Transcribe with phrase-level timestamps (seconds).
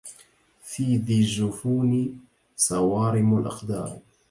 [0.63, 2.19] في ذي الجفون
[2.55, 3.99] صوارم الأقدار